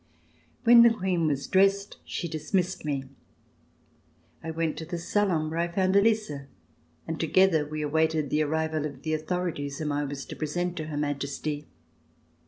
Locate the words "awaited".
7.83-8.31